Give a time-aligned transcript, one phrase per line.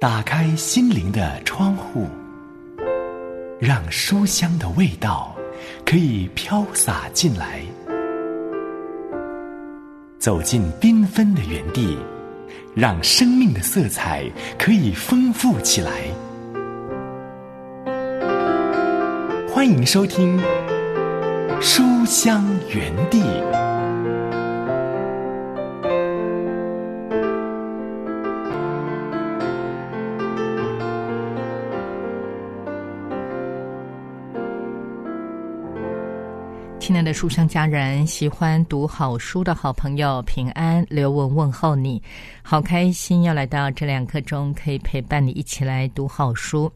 [0.00, 2.06] 打开心灵的窗户，
[3.58, 5.34] 让书香的味道
[5.84, 7.62] 可以飘洒进来；
[10.16, 11.98] 走进缤纷的园地，
[12.76, 14.22] 让生命的色彩
[14.56, 15.90] 可以丰富起来。
[19.52, 20.38] 欢迎收听
[21.60, 23.20] 《书香园地》。
[36.88, 42.02] 亲爱的书香家人，喜欢读好书的好朋友，平安刘文问候你，
[42.40, 46.72] 好开心要来到这两刻钟，可以陪伴你一起来读好书。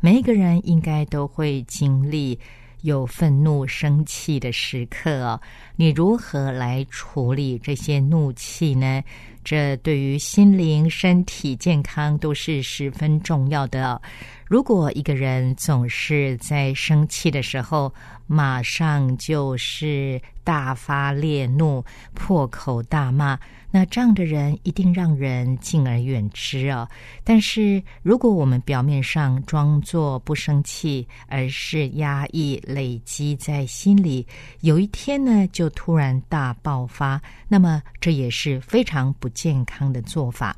[0.00, 2.36] 每一个人应该都会经历
[2.80, 5.40] 有愤怒、生气的时刻哦。
[5.76, 9.00] 你如何来处理这些怒气呢？
[9.44, 14.00] 这对于心灵、身体健康都是十分重要的。
[14.46, 17.92] 如果一个人总是在生气的时候，
[18.26, 23.38] 马上就是大发烈怒、破口大骂，
[23.70, 26.86] 那这样的人一定让人敬而远之哦。
[27.24, 34.26] 但是，如果我们表面上装作不生气，而是压抑、累积在心里，
[34.60, 40.56] 有一天呢，就突然大爆发，那么这也是非常不健康的做法。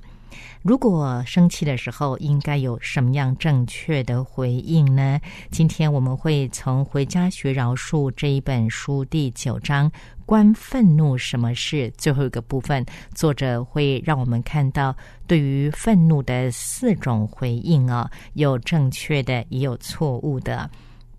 [0.62, 5.20] 如果生气的时候应该有什么样正确的回应呢？
[5.50, 9.91] 今天我们会从《回家学饶恕》这一本书第九章
[10.27, 14.97] “关愤怒什么事”最后一个部分，作者会让我们看到
[15.28, 20.69] 对于愤怒的四种回应啊，有正确的，也有错误的。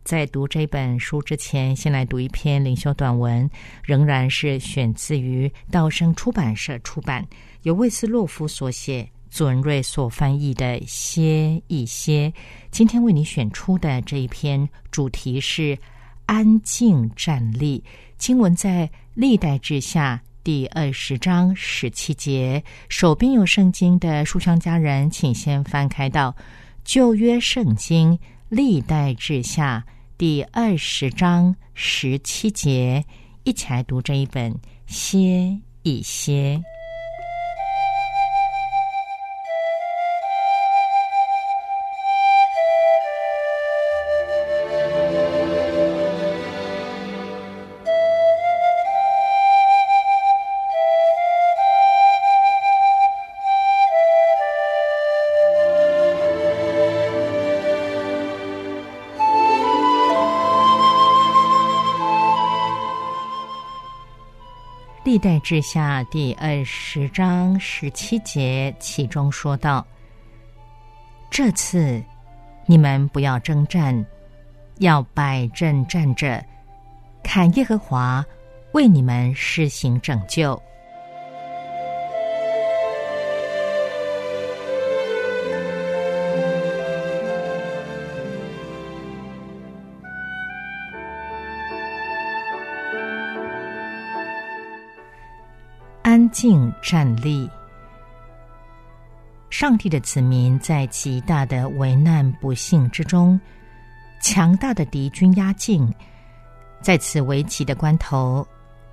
[0.06, 3.50] 在读这本书之前，先来读一篇领袖短文，
[3.84, 7.25] 仍然是选自于道生出版社出版，
[7.64, 9.09] 由魏斯洛夫所写。
[9.31, 12.31] 左文瑞所翻译的《歇一歇》，
[12.72, 15.78] 今天为你选出的这一篇主题是
[16.26, 17.83] “安静站立”。
[18.17, 22.64] 经文在《历代志下》第二十章十七节。
[22.87, 26.32] 手边有圣经的书香家人，请先翻开到
[26.86, 28.14] 《旧约圣经》
[28.48, 29.83] 《历代志下》
[30.17, 33.03] 第二十章十七节，
[33.43, 34.49] 一起来读这一本
[34.87, 36.55] 《歇一歇》。
[65.15, 69.87] 历代志下第二十章十七节，其中说道
[71.31, 72.03] ：“这次
[72.65, 74.05] 你们不要征战，
[74.80, 76.45] 要摆阵站着，
[77.23, 78.25] 看耶和华
[78.73, 80.61] 为你们施行拯救。”
[96.45, 97.50] 并站立。
[99.50, 103.39] 上帝的子民在极大的危难不幸之中，
[104.22, 105.92] 强大的敌军压境，
[106.82, 108.48] 在此危急的关头，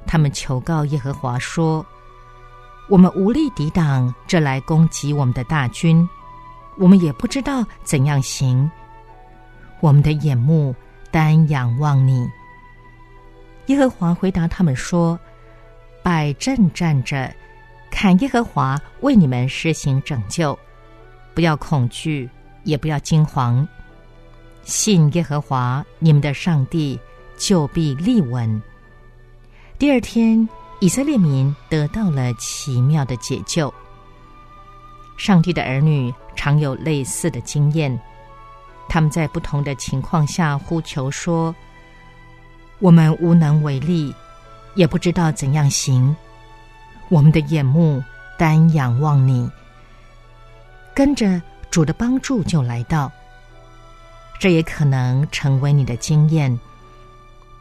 [0.06, 1.84] 他们求告耶和华说
[2.88, 6.08] ：“我们无力抵挡这来攻击我们的大军，
[6.78, 8.70] 我们也不知道怎样行。
[9.80, 10.74] 我们的眼目
[11.10, 12.26] 单仰望你。”
[13.68, 15.20] 耶和华回答他们说。
[16.04, 17.32] 摆阵站着，
[17.92, 20.58] 看耶和华为你们施行拯救，
[21.34, 22.28] 不要恐惧，
[22.64, 23.64] 也不要惊惶，
[24.64, 26.98] 信耶和华你们的上帝，
[27.36, 28.60] 就必立稳。
[29.78, 30.48] 第二天，
[30.80, 33.72] 以色列民得到了奇妙的解救。
[35.18, 37.96] 上帝的儿女常有类似的经验，
[38.88, 41.54] 他们在不同的情况下呼求说
[42.80, 44.12] ：“我们无能为力。”
[44.74, 46.16] 也不知道怎样行，
[47.12, 48.02] 我们的眼目
[48.38, 49.46] 单仰望你，
[50.94, 53.12] 跟着主的帮助就来到。
[54.40, 56.58] 这也可能成为你的经验。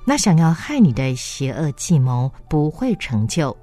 [0.06, 3.56] 那想要害你的邪恶计谋不会成就。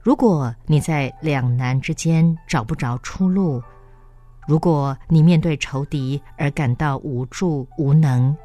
[0.00, 3.62] 如果你在两难之间找不着出路，
[4.44, 8.36] 如果你面对仇敌而感到无助无能，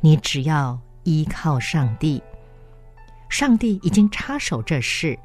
[0.00, 2.22] 你只要依靠上帝。
[3.30, 5.18] 上帝已经插手这事，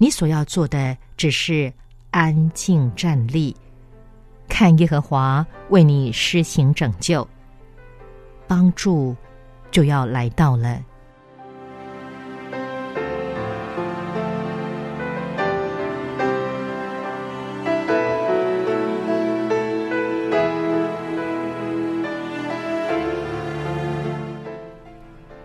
[0.00, 1.72] 你所要做的只是
[2.12, 3.54] 安静站立，
[4.48, 7.26] 看耶和华为你施行拯救，
[8.46, 9.16] 帮助
[9.72, 10.80] 就要来到了。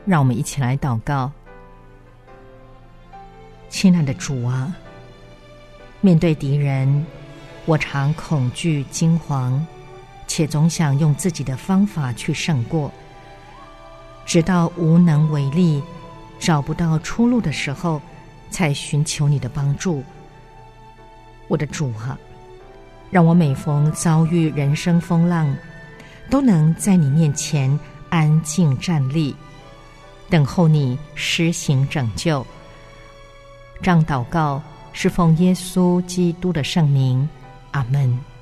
[0.06, 1.32] 让我们一起来祷告，
[3.74, 4.72] 亲爱的主啊，
[6.00, 7.06] 面对敌人。
[7.66, 9.60] 我常恐惧惊惶，
[10.28, 12.92] 且总想用自己的方法去胜过，
[14.28, 15.82] 直到无能为力、
[16.40, 18.00] 找不到出路的时候，
[18.52, 20.04] 才寻求你的帮助。
[21.48, 22.16] 我的主啊，
[23.10, 25.54] 让我每逢遭遇人生风浪，
[26.30, 27.78] 都能在你面前
[28.10, 29.36] 安静站立，
[30.30, 32.46] 等候你施行拯救。
[33.82, 34.62] 让祷告
[34.92, 37.28] 是奉耶稣基督的圣名。
[37.72, 38.33] 阿门。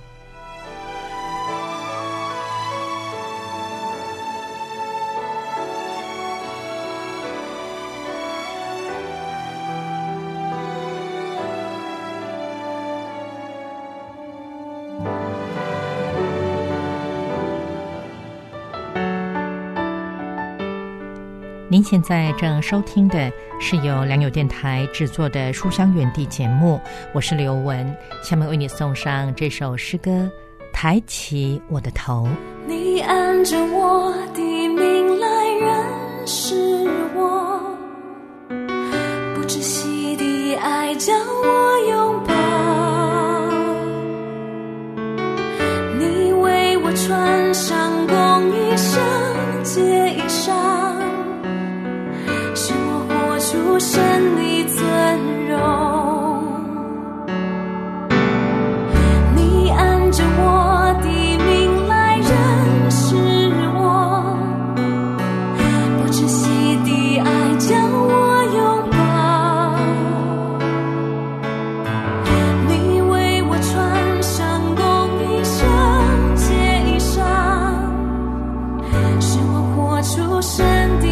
[21.92, 23.30] 现在正收听的
[23.60, 26.80] 是由良友电台制作的《书香园地》节目，
[27.14, 27.86] 我是刘雯，
[28.24, 30.10] 下面为你送上这首诗歌
[30.72, 32.26] 《抬起我的头》。
[32.66, 35.28] 你按着我的命来
[35.60, 36.56] 认识
[37.14, 37.60] 我，
[39.36, 41.14] 不知惜的爱将
[80.42, 81.11] 活出神的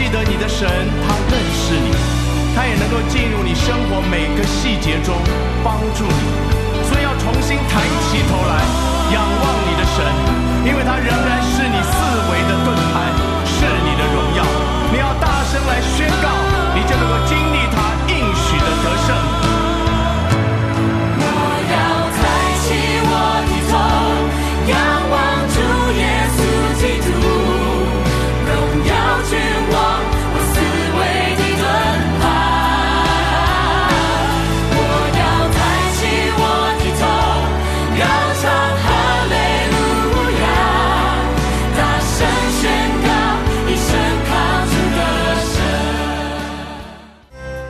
[0.00, 0.66] 记得你的神
[1.06, 1.90] 他认识你。
[2.56, 5.14] 他也能够进入你生活每个细节中
[5.62, 6.88] 帮助你。
[6.88, 8.64] 所以要重新抬起头来
[9.12, 10.00] 仰望你的神
[10.64, 11.92] 因为他仍然是你四
[12.32, 13.29] 维的盾牌。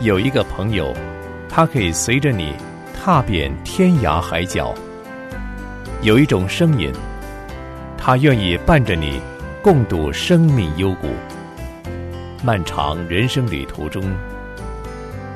[0.00, 0.95] 有一个朋友，
[1.47, 2.54] 他可以随着你
[2.95, 4.75] 踏遍天涯海角；
[6.00, 6.90] 有一种声音，
[7.99, 9.21] 他愿意伴着你
[9.61, 11.09] 共度生命幽谷。
[12.42, 14.02] 漫长人生旅途中，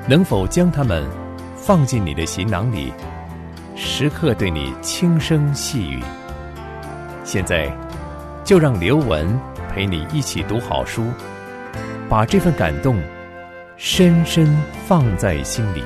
[0.09, 1.05] 能否将他们
[1.55, 2.91] 放进你的行囊里，
[3.77, 6.03] 时刻对你轻声细语？
[7.23, 7.71] 现在，
[8.45, 11.05] 就让刘文陪你一起读好书，
[12.09, 12.97] 把这份感动
[13.87, 14.47] 深深
[14.87, 15.85] 放在心里。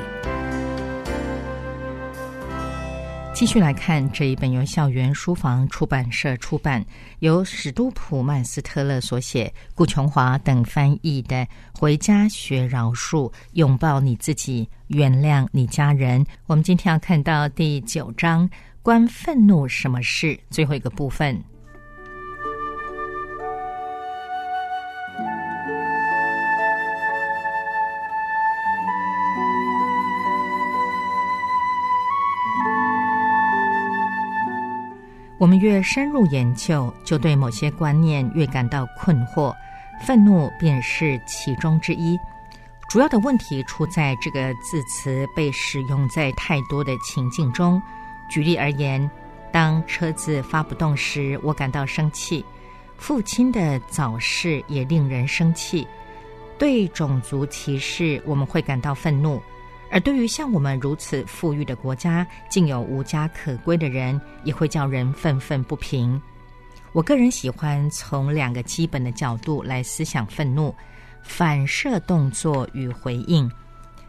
[3.35, 6.87] 继续来看这一本由校园书房出版社出版、
[7.19, 11.35] 由史都普曼斯特勒所写、顾琼华等翻译的
[11.77, 16.25] 《回家学饶恕，拥抱你自己，原谅你家人》。
[16.47, 18.49] 我们今天要看到第九章
[18.81, 21.37] “关愤怒什么事”最后一个部分。
[35.39, 39.55] 我们越深入研究，就对某些观念越感到困惑，
[40.05, 42.19] 愤怒便是其中之一。
[42.89, 47.81] 主要的问题出在这个字词被使用在太多的情境中。
[48.29, 49.09] 举例而言，
[49.53, 52.43] 当车子发不动时，我感到生气；
[52.97, 55.87] 父亲的早逝也令人生气；
[56.59, 59.41] 对种族歧视，我们会感到愤怒。
[59.91, 66.21] 而对于像我们如此富裕的国家，竟有无家可归的人，也会叫人愤愤不平。
[66.93, 70.75] 我个人喜欢从两个基本的角度来思想愤怒：
[71.23, 73.51] 反射动作与回应。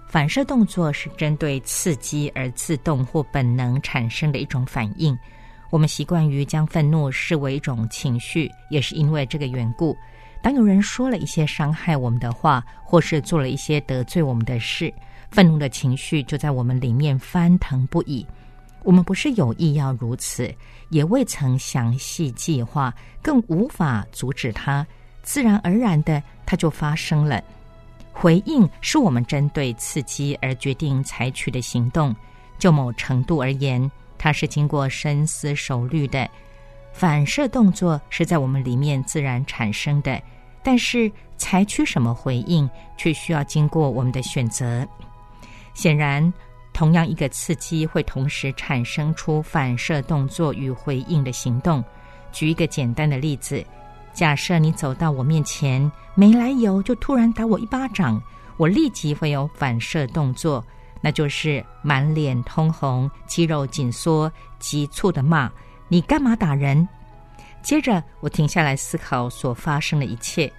[0.08, 5.16] 反射动作是针对刺激而自动或本能产生的一种反应。
[5.70, 9.96] 我们习惯于将愤怒视为一种情绪，也是因为这个缘故。
[10.42, 14.92] 当有人说了一些伤害我们的话，或是做了一些得罪我们的事，
[15.32, 18.26] 愤怒的情绪就在我们里面翻腾不已。
[18.84, 20.54] 我们不是有意要如此，
[20.90, 24.86] 也未曾详细计划，更无法阻止它。
[25.22, 27.44] 自然而然的，它就发生了。
[28.12, 32.16] 回应是我们针对刺激而决定采取的行动。
[32.58, 36.28] 就某程度而言，它是经过深思熟虑的。
[36.92, 40.22] 反射动作是在我们里面自然产生的，
[40.64, 42.68] 但是采取什么回应，
[42.98, 44.88] 却需要经过我们的选择。
[45.74, 46.34] 显然，
[46.74, 51.84] 同样一个刺激会同时产生出反射动作与回应的行动。
[52.32, 53.64] 举一个简单的例子：
[54.14, 58.22] 假设你走到我面前，没来由就突然打我一巴掌，
[58.58, 60.64] 我立即会有反射动作，
[61.02, 65.52] 那就是满脸通红、肌肉紧缩、急促的骂
[65.88, 66.88] 你干嘛打人。
[67.62, 70.52] 接着，我停下来思考所发生的一切。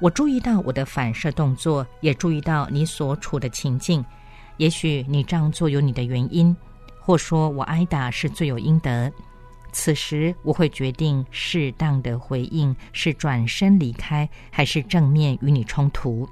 [0.00, 4.04] 我注意到我的反射动作，也注意到你所处的情境。
[4.58, 6.54] 也许你这样做有你的原因，
[7.00, 9.10] 或说我挨打是罪有应得。
[9.70, 16.28] 此时我会决定适当的回应是转身离开，还是正面与你冲突。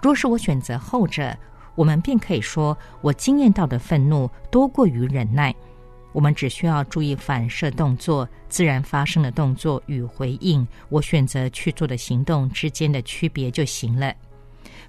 [0.00, 1.36] 若是我选择后者，
[1.74, 5.54] 我们便可以说我经验到的愤怒多过于忍耐。
[6.12, 14.12] 我们只需要注意反射动作自然发生的动作与回应我选择去做的行动之间的区别就行了。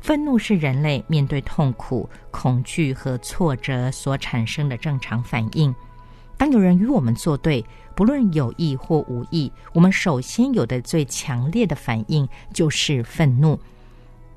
[0.01, 5.73] 愤怒是人类面对痛苦、恐惧和挫折所产生的正常反应。
[6.37, 7.63] 当有人与我们作对，
[7.95, 13.59] 不论有意或无意，我们首先有的最强烈的反应就是愤怒。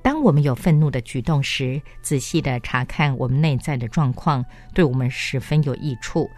[0.03, 6.29] 当我们有愤怒的举动时，仔细的查看我们内在的状况，对我们十分有益处。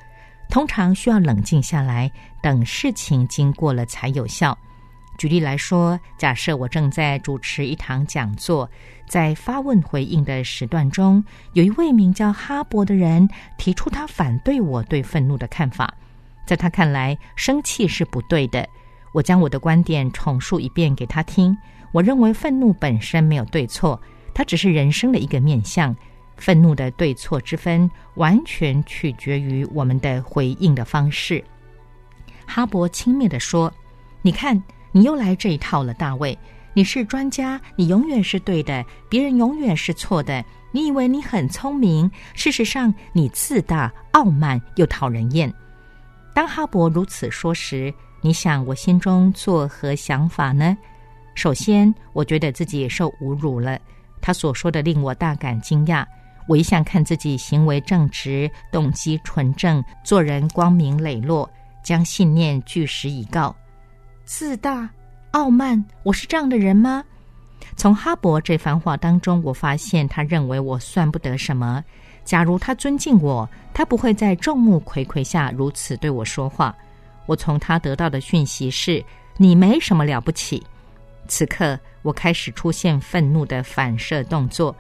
[0.51, 2.13] 通常需要冷静下来，
[2.43, 4.57] 等事情经过了才有效。
[5.17, 8.69] 举例来说，假设我正在主持一堂讲座，
[9.09, 15.93] 在发问回应的时段中，有一位名叫哈勃的人提出他反对我对愤怒的看法。
[16.45, 18.69] 在他看来，生气是不对的。
[19.13, 21.57] 我将我的观点重述一遍给他听。
[21.93, 23.99] 我认为愤怒本身没有对错，
[24.35, 25.95] 它只是人生的一个面相。
[26.37, 31.43] 愤怒的对错之分，完全取决于我们的回应的方式。
[32.45, 33.73] 哈勃轻蔑地说
[34.21, 34.61] ：“你看。”
[34.97, 36.39] 你又来这一套了，大卫。
[36.73, 40.45] 你是专家，你永远是对的，别人永远是错的。
[40.71, 45.53] 你以为你很聪明，事实上你自大、傲慢又讨人厌。
[46.33, 50.79] 当哈勃如此说时，你想我心中作何想法呢？
[51.35, 53.77] 首先，我觉得自己受侮辱了。
[54.21, 56.07] 他所说的令我大感惊讶。
[56.47, 61.51] 我一向看自己行为正直，动机纯正，做人光明磊落，
[61.83, 63.55] 将信念据实以告。
[64.25, 64.89] 自大、
[65.33, 67.05] 傲慢，我是这样的人吗？
[67.77, 71.85] 从哈勃这番话当中，我发现他认为我算不得什么。
[72.25, 76.75] 假如他尊敬我，他不会在众目睽睽下如此对我说话。
[77.27, 79.05] 我从他得到的讯息是：
[79.37, 80.63] 你没什么了不起。
[81.29, 84.75] 此刻，我开始出现愤怒的反射动作。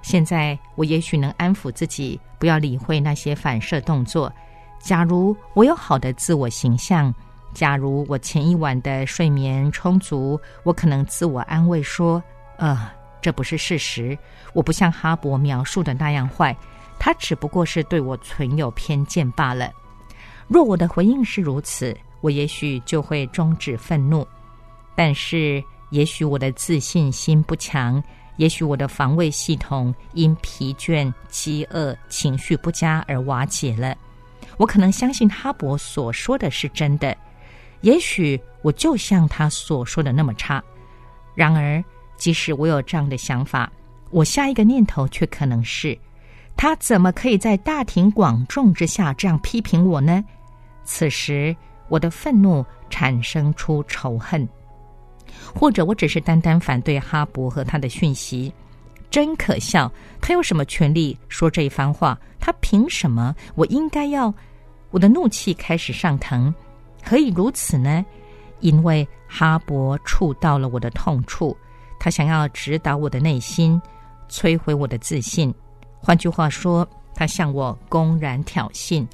[0.00, 4.32] 现在，我也许能安抚自己，不要理会那些反射动作。
[4.80, 7.14] 假如我有好的自我形象，
[7.54, 12.22] 假如我前一晚的睡眠充足，我可能自我安慰说
[12.58, 12.90] ：“呃，
[13.20, 14.16] 这不是事实。
[14.52, 16.56] 我不像哈勃描述的那样坏，
[16.98, 19.70] 他只不过是对我存有偏见罢了。”
[20.46, 24.26] 若我的回应是如此，我也许就会终止愤怒。
[24.94, 28.02] 但是，也许我的自信心不强，
[28.36, 33.96] 也许我的防卫系统因疲倦、饥饿、情绪不佳而瓦解了。
[34.56, 37.16] 我可能相信哈勃所说的是真的，
[37.82, 40.62] 也许我就像他所说的那么差。
[41.34, 41.82] 然而，
[42.16, 43.70] 即使我有这样的想法，
[44.10, 45.96] 我下一个念头却可能是：
[46.56, 50.24] 他怎么可以在大庭广众之下这样批评我呢？
[50.84, 51.54] 此时，
[51.88, 54.48] 我的愤怒产生出仇恨，
[55.54, 58.52] 或者我只是单单反对哈勃和他的讯息。
[59.10, 59.90] 真可笑！
[60.20, 62.18] 他有什么权利说这一番话？
[62.38, 63.34] 他凭什么？
[63.54, 64.32] 我应该要……
[64.90, 66.54] 我的怒气开始上腾。
[67.08, 68.04] 可以如此呢？
[68.60, 71.56] 因为哈勃触到了我的痛处，
[71.98, 73.80] 他想要指导我的内心，
[74.28, 75.54] 摧毁我的自信。
[75.98, 79.06] 换句话说，他向我公然挑衅。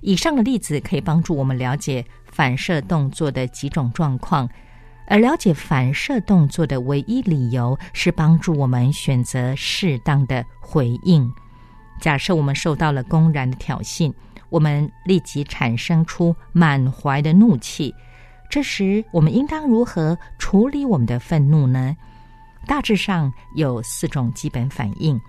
[0.00, 4.48] 以上的例子可以帮助我们了解反射动作的几种状况。
[5.06, 11.32] 而了解反射动作的唯一理由是帮助我们选择适当的回应。
[12.00, 14.12] 假设我们受到了公然的挑衅，
[14.50, 17.94] 我们立即产生出满怀的怒气。
[18.50, 21.96] 这时，我们应当如何处理我们的愤怒呢？
[22.66, 25.20] 大致上有四种基本反应。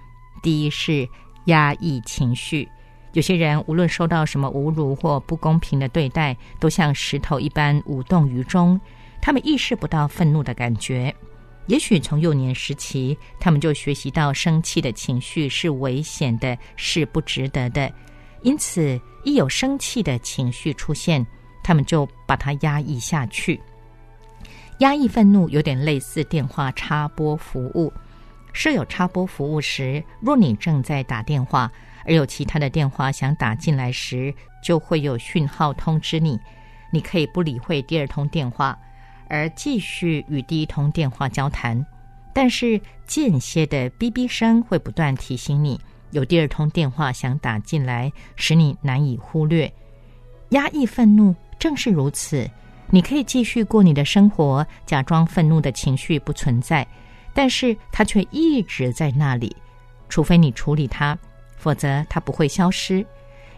[0.43, 1.07] 第一是
[1.45, 2.69] 压抑情绪。
[3.13, 8.79] 有些人无论受到什么侮辱或不公平的对待，都像石头一般无动于衷。
[9.21, 11.15] 他们意识不到愤怒的感觉，
[11.67, 17.91] 也许从幼年时期，他们就学习到生气的情绪是危险的，是不值得的。
[18.45, 21.25] 因此，一有生气的情绪出现，
[21.63, 23.59] 他们就把它压抑下去。
[24.77, 27.91] 压抑愤怒有点类似电话插播服务。
[28.53, 31.71] 设有插播服务时，若你正在打电话，
[32.05, 34.31] 而有其他的电话想打进来时，
[34.63, 36.39] 就会有讯号通知你。
[36.91, 38.77] 你可以不理会第二通电话。
[39.27, 41.83] 而继续与第一通电话交谈，
[42.31, 45.81] 但是间歇的哔哔声会不断提醒你
[46.11, 49.71] 有第二通电话想打进来，使你难以忽略。
[50.49, 52.49] 压抑愤怒正是如此，
[52.89, 56.87] 你可以继续过你的生活，假装愤怒的情绪不存在，
[57.33, 59.55] 但是它却一直在那里，
[60.07, 61.17] 除非你处理它，
[61.57, 63.05] 否则它不会消失。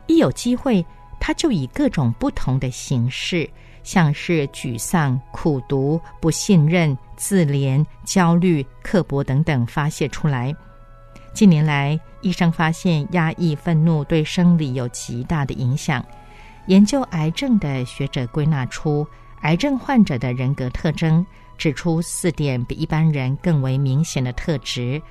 [0.07, 0.83] 一有机会，
[1.19, 3.49] 它就以各种不同的形式。
[3.83, 10.53] 像是沮丧、苦读、不信任、自怜、焦虑、刻薄等等发泄出来。
[11.33, 16.03] 近年来，医生发现压抑愤怒对生理有极大的影响。
[16.67, 19.07] 研究癌症的学者归纳出
[19.41, 21.25] 癌症患者的人格特征，
[21.57, 25.01] 指出四点比一般人更为明显的特质：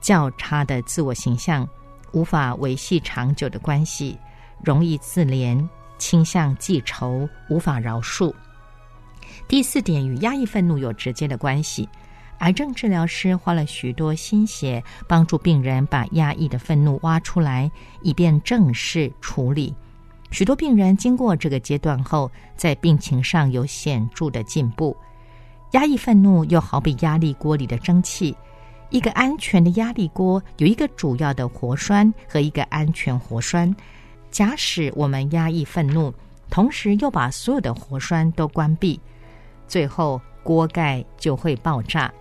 [0.00, 1.68] 较差的自我形象，
[2.12, 4.18] 无法维系长久的关系，
[4.62, 5.66] 容易自怜。
[5.96, 8.34] 倾向记仇，无法饶恕。
[9.46, 11.88] 第四点与压抑愤怒有直接的关系。
[12.44, 17.70] 癌症治疗师花了许多心血，帮助病人把压抑的愤怒挖出来，
[18.02, 19.74] 以便正式处理。
[20.30, 24.94] 许多病人经过这个阶段后，在病情上有显著的进步。
[25.70, 28.36] 压抑愤怒又好比压力锅里的蒸汽，
[28.90, 33.74] 一个安全的压力锅有一个主要的活栓和一个安全活栓。
[34.30, 36.12] 假使我们压抑愤怒，
[36.50, 39.00] 同时又把所有的活栓都关闭，
[39.66, 42.12] 最后锅盖就会爆炸，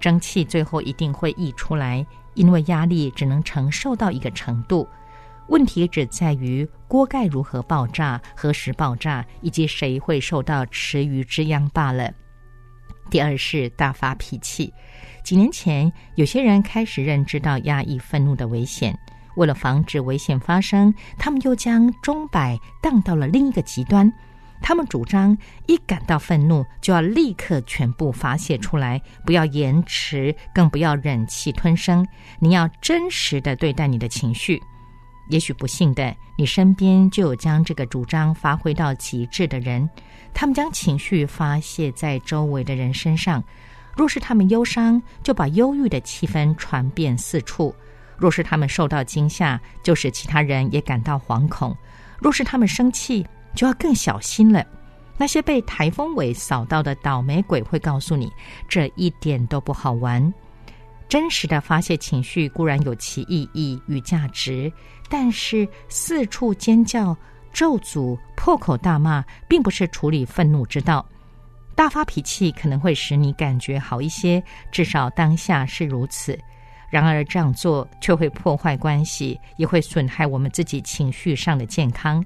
[0.00, 2.06] 蒸汽最后一定会溢出来。
[2.34, 4.86] 因为压力只能承受到一个程度，
[5.48, 12.12] 问题只在于锅盖如何爆炸、何时爆炸，以及谁会受到池鱼之殃罢了。
[13.08, 14.70] 第二是大发脾气。
[15.24, 18.94] 几年前，有些人开始认知到压抑愤怒的危险。
[19.36, 24.12] 为了防止危险发生，他们又将钟摆荡到了另一个极端。
[24.60, 32.06] 他们主张，一感到愤怒就要立刻全部发泄出来，不要延迟，更不要忍气吞声。
[32.40, 34.60] 你要真实的对待你的情绪。
[35.28, 39.88] 也许不幸的，你身边就有将这个主张发挥到极致的人。
[40.32, 43.42] 他们将情绪发泄在周围的人身上，
[43.96, 47.74] 若是他们忧伤，就把忧郁的气氛传遍四处；
[48.16, 51.74] 若是他们受到惊吓，就使其他人也感到惶恐；
[52.20, 54.64] 若是他们生气，就要更小心了。
[55.16, 58.30] 那些被台风尾扫到的倒霉鬼会告诉你，
[58.68, 60.32] 这一点都不好玩。
[61.08, 64.70] 真实的发泄情绪固然有其意义与价值，
[65.08, 67.16] 但是四处尖叫、
[67.52, 71.06] 咒诅、破口大骂，并不是处理愤怒之道。
[71.74, 74.42] 大发脾气可能会使你感觉好一些，
[74.72, 76.38] 至少当下是如此。
[76.90, 82.24] 然而这样做却会破坏关系，也会损害我们自己情绪上的健康。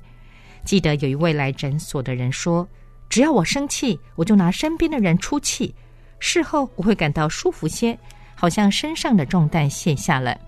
[0.64, 2.66] 记得有一位来诊所的人说
[3.08, 5.74] ：“只要我生气，我就拿身边的人出气，
[6.18, 7.98] 事后我会感到舒服些，
[8.34, 10.38] 好像身上的重担卸下了。”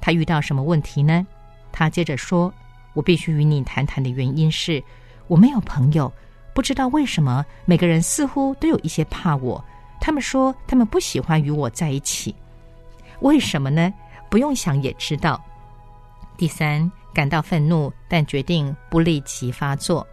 [0.00, 1.26] 他遇到什么问题呢？
[1.72, 2.52] 他接着说
[2.94, 4.82] ：“我必须与你谈谈的原因是，
[5.26, 6.12] 我没有朋友。”
[6.54, 9.62] 不知道为什么，每个人似乎都有一些怕我。
[10.00, 12.34] 他们说他们不喜欢与我在一起，
[13.20, 13.92] 为什么呢？
[14.30, 15.38] 不用想也知道。
[16.38, 20.06] 第三，感到愤怒，但决定不立即发作。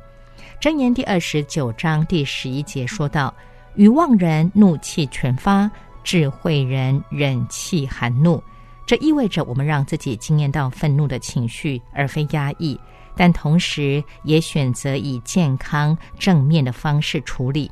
[0.61, 3.35] 箴言第二十九章第十一节说道
[3.75, 5.69] ：“愚妄人怒气全发，
[6.01, 8.41] 智慧人忍气含怒。”
[8.87, 12.79] 这意味着我们让自己经验到愤怒的情绪，而非压抑。
[13.17, 17.69] 但同时也选择以健康正面的方式处理。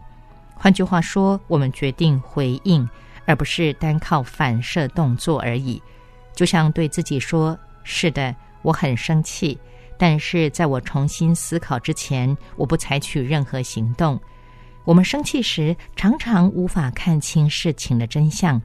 [0.54, 2.88] 换句话说，我们决定回应，
[3.26, 5.82] 而不是单靠反射动作而已。
[6.36, 9.58] 就像对自己说：“是的，我很生气，
[9.98, 14.20] 但是在我重新思考之前，我不采取任何行动。”
[14.84, 18.60] 我们生气时，常常无法看清事情的真相。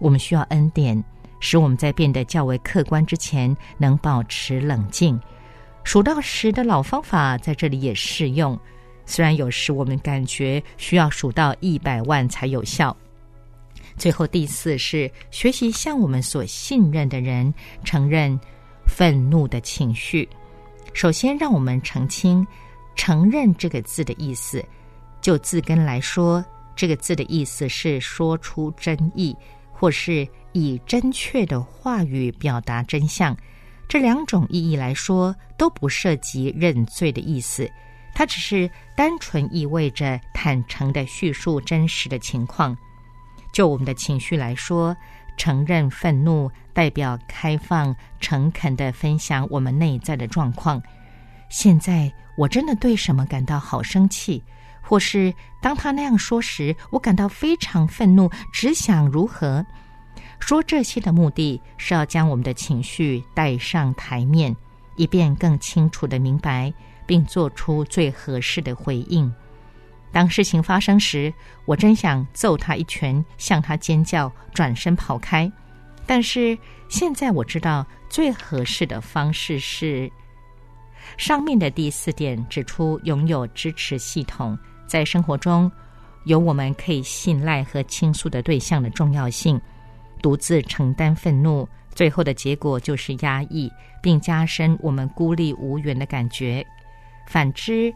[0.00, 1.00] 我们需要恩典，
[1.38, 5.18] 使我们在变得较为客观之前，能保持冷静。
[5.84, 8.58] 数到十的老方法在这里也适用，
[9.06, 12.96] 虽然有时我们感觉需要数到一百万才有效。
[13.96, 17.52] 最后第四是学习向我们所信任的人
[17.84, 18.38] 承认
[18.94, 20.28] 愤怒的情绪。
[20.92, 22.46] 首先，让我们澄清
[22.94, 24.62] “承认”这个字的意思。
[25.22, 26.44] 就字根来说，
[26.76, 29.34] 这个字的意思是说出真意，
[29.72, 33.34] 或是以正确的话语表达真相。
[33.88, 37.70] 这两种意义来说，都不涉及认罪的意思，
[38.14, 42.76] 它只是单纯意味着坦诚的叙述真实的情况。
[43.54, 44.96] 就我们的情绪来说，
[45.36, 50.82] 承认愤怒代表开放、诚恳的分享我们内在的状况。
[51.48, 54.42] 现在我真的对什么感到好生气，
[54.80, 59.64] 或是当他那样说时，我感到非常愤怒，只想如何。
[60.38, 64.54] 说这些的目的是要将我们的情绪带上台面，
[64.96, 66.72] 以便更清楚的明白，
[67.06, 69.32] 并做出最合适的回应。
[70.12, 71.32] 当事情发生时，
[71.64, 75.50] 我真想揍他一拳，向他尖叫，转身跑开。
[76.04, 76.56] 但是
[76.88, 80.10] 现在我知道最合适的方式是，
[81.16, 85.70] 上面的第四点指出，拥有支持系统，在生活中
[86.24, 89.60] 有我们可以信赖和倾诉的对象的重要性。
[90.20, 93.68] 独自承担愤怒，最后的结果就是压抑，
[94.02, 96.64] 并加深我们孤立无援的感觉。
[97.26, 97.92] 反之，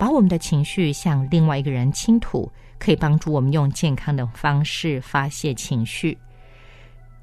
[0.00, 6.16] 把我们的情绪向另外一个人倾吐，可以帮助我们用健康的方式发泄情绪。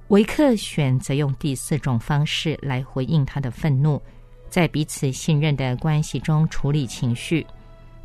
[0.10, 4.00] 维克选择用第四种方式来回应他的愤怒，
[4.48, 7.44] 在彼此信任的关系中处理情绪。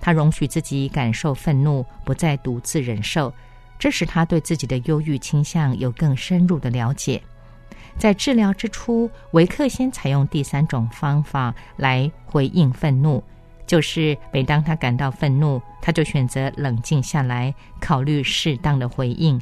[0.01, 3.31] 他容许自己感受愤怒，不再独自忍受。
[3.79, 7.23] 这使他对自己的忧郁倾向有更深入的了解。
[7.99, 13.23] 在治疗之初，维克先采用第三种方法来回应愤怒，
[13.67, 19.41] 就是每当他感到愤怒，他就选择冷静下来，考虑适当的回应。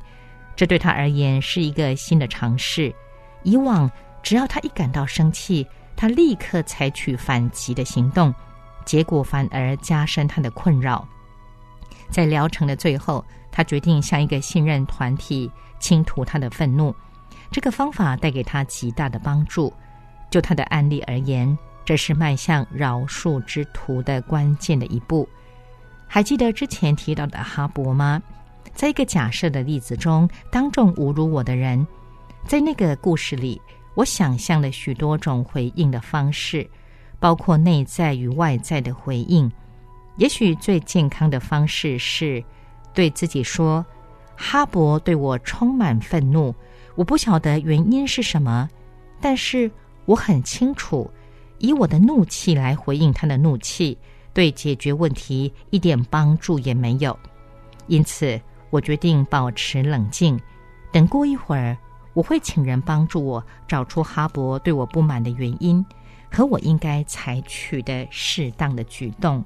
[0.54, 2.94] 这对他而言是一个新的尝试。
[3.42, 3.90] 以往，
[4.22, 8.34] 只要他一感到生气，他立刻采取反击的行动，
[8.84, 11.06] 结果反而加深他的困扰。
[12.10, 13.24] 在疗程的最后。
[13.52, 16.94] 他决定向一个信任团体倾吐他的愤怒，
[17.50, 19.72] 这个方法带给他极大的帮助。
[20.30, 21.58] 就他的案例而言，
[21.90, 25.28] 这是迈向饶恕之途的关键的一步。
[26.06, 28.22] 还记得之前提到的哈勃吗？
[28.72, 31.84] 在一个假设的例子中，当众侮辱我的人，
[32.46, 33.60] 在那个故事里，
[33.96, 36.64] 我想象了许多种回应的方式，
[37.18, 39.50] 包括内在与外在的回应。
[40.14, 42.40] 也许最健康的方式是。
[42.94, 43.84] 对自己说
[44.38, 46.54] ：“哈勃对我充满愤怒，
[46.94, 48.70] 我不晓得原因是什么，
[49.20, 49.68] 但是
[50.04, 51.10] 我很清楚，
[51.60, 53.96] 以我的怒气来回应他的怒气，
[54.34, 57.16] 对解决问题一点帮助也没有。
[57.86, 60.40] 因此，我决定保持冷静。
[60.90, 61.76] 等过一会儿，
[62.14, 65.84] 我会请人帮助我找出哈勃对我不满的原因，
[66.32, 69.44] 和我应该采取的适当的举动。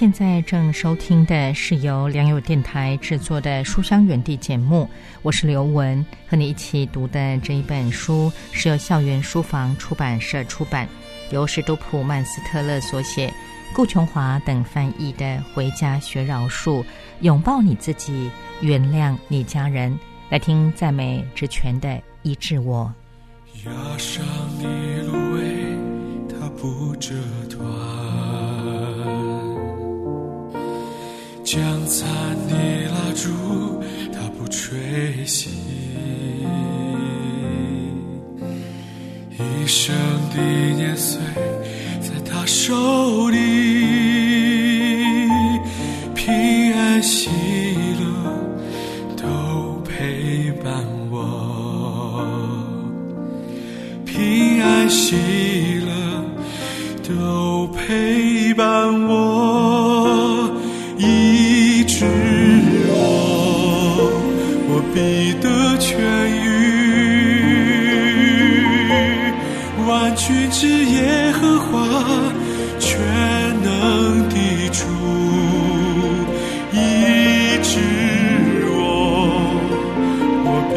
[0.00, 4.88] 现在正收听的是由良友电台制作的《书香园地》节目，
[5.20, 10.88] 我是刘雯，和你一起读的这一本书是由校园书房出版社出版，
[11.30, 13.30] 由史都普曼斯特勒所写，
[13.74, 16.82] 顾琼华等翻译的《回家学饶恕》，
[17.20, 18.30] 拥抱你自己，
[18.62, 19.94] 原谅你家人。
[20.30, 22.90] 来听赞美之泉的医治我。
[23.66, 24.24] 压上
[24.58, 24.64] 你
[25.12, 25.19] 芦
[31.52, 32.08] 将残
[32.48, 32.54] 的
[32.92, 33.82] 蜡烛，
[34.12, 34.78] 它不吹
[35.26, 35.48] 熄。
[39.36, 39.92] 一生
[40.32, 40.40] 的
[40.76, 41.20] 年岁，
[42.00, 43.36] 在他手里，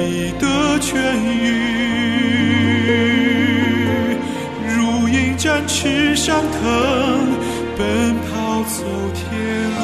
[0.06, 0.48] 你的
[0.80, 1.48] 痊愈。
[4.68, 6.62] 如鹰展翅上腾，
[7.78, 9.24] 奔跑走天
[9.72, 9.80] 路。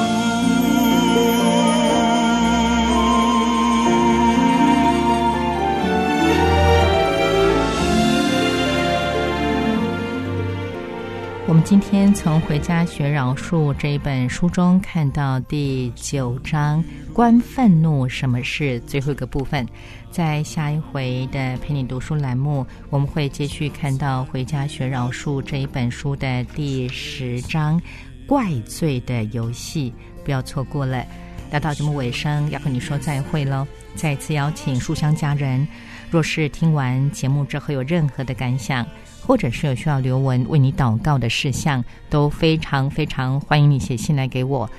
[11.48, 19.68] 我们今天从《回家学饶恕》这一本书中看到第九章“关愤怒什么事”最后一个部分，
[20.10, 27.82] 在下一回的陪你读书栏目，我们会继续看到《回家学饶恕》这一本书的第十章
[28.26, 29.94] “怪罪的游戏”，
[30.24, 31.06] 不要错过了。
[31.52, 33.66] 来到节目尾声，要和你说再会喽！
[33.96, 35.68] 再次邀请书香家人，
[36.12, 38.86] 若是听完节目之后有任何的感想，
[39.26, 44.70] 或者是有需要刘文为你祷告的事项，都非常非常欢迎你写信来给我。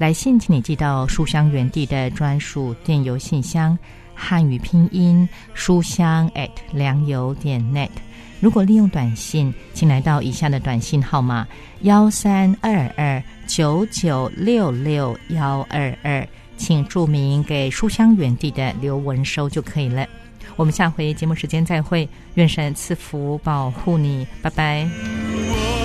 [0.00, 3.78] 来信请你寄到书香园地的专属电邮信箱，
[4.14, 7.90] 汉语拼音书香 at 良友点 net。
[8.40, 11.46] 如果利用短信，请来到以下的短信号码：
[11.82, 20.06] 幺三二二九九六六幺二二，请注明给书香园地的刘文收就可以了。
[20.56, 25.79] 我们下回节目时间再会，愿神赐福保护你，拜拜。